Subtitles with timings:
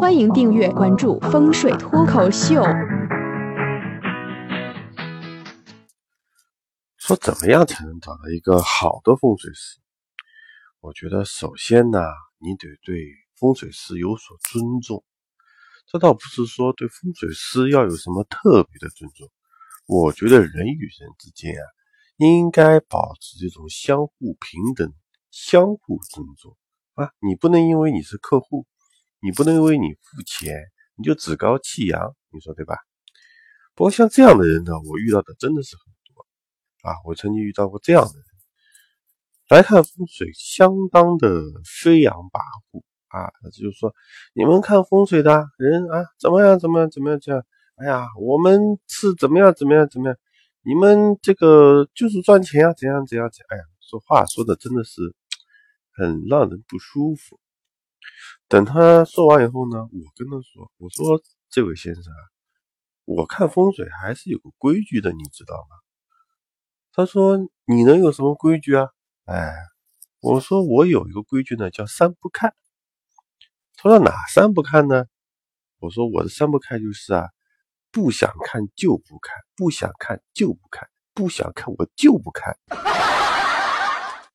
[0.00, 2.62] 欢迎订阅关注风水脱口秀。
[6.96, 9.78] 说怎么样才能找到一个好的风水师？
[10.80, 12.00] 我觉得首先呢，
[12.38, 12.96] 你得对
[13.38, 15.04] 风水师有所尊重。
[15.86, 19.28] 这倒不是说对风水师要有什么特别的尊重。
[19.86, 21.64] 我觉得人与人之间啊，
[22.16, 24.94] 应该保持这种相互平等、
[25.30, 26.56] 相互尊重
[26.94, 27.10] 啊。
[27.20, 28.66] 你不能因为你是客户，
[29.22, 30.56] 你不能因为你付钱，
[30.96, 32.76] 你就趾高气扬，你说对吧？
[33.74, 35.84] 不过像这样的人呢，我遇到的真的是很
[36.14, 36.26] 多
[36.88, 36.94] 啊。
[37.04, 38.24] 我曾经遇到过这样的人，
[39.48, 41.42] 来看风水，相当的
[41.82, 42.40] 飞扬跋
[42.72, 43.30] 扈啊。
[43.52, 43.94] 就是说，
[44.34, 47.42] 你们看风水的人啊，怎么样，怎么样，怎么样，这样。
[47.76, 50.16] 哎呀，我们是怎么样怎么样怎么样？
[50.62, 53.46] 你们这个就是赚钱啊，怎样怎样怎样？
[53.50, 55.00] 哎呀，说话说的真的是
[55.92, 57.40] 很让人不舒服。
[58.48, 62.22] 等他说完以后呢，我跟他说：“我说这位先生啊，
[63.04, 65.76] 我看风水还是有个规矩的，你知道吗？”
[66.92, 68.88] 他说：“你能有什么规矩啊？”
[69.26, 69.52] 哎，
[70.20, 72.54] 我说我有一个规矩呢，叫三不看。
[73.76, 75.04] 他说哪三不看呢？
[75.78, 77.28] 我说我的三不看就是啊。
[77.92, 82.56] 不想看就不看，不想看就不看，不想看我就不看。